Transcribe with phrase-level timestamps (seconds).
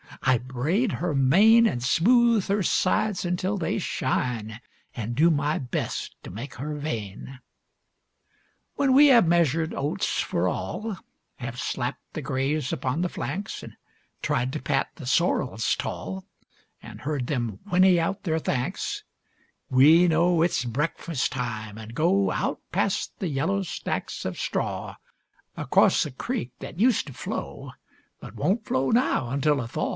[0.23, 4.59] I braid her mane, An' smooth her sides until they shine,
[4.95, 7.39] An' do my best to make her vain.
[8.75, 10.97] When we have measured oats for all,
[11.35, 13.75] Have slapped the grays upon the flanks, An'
[14.21, 16.25] tried to pat the sorrels tall,
[16.81, 19.03] An' heard them whinny out their thanks,
[19.69, 24.95] We know it's breakfast time, and go Out past the yellow stacks of straw,
[25.57, 27.71] Across the creek that used to flow,
[28.19, 29.89] But won't flow now until a thaw.